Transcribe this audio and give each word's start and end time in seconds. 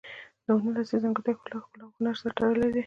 د 0.45 0.47
هنر 0.61 0.75
اصلي 0.83 0.97
ځانګړتیا 1.03 1.33
ښکلا 1.37 1.57
ده. 1.59 1.63
ښګلا 1.65 1.83
او 1.85 1.91
هنر 1.97 2.15
سره 2.21 2.31
تړلي 2.37 2.69
دي. 2.73 2.79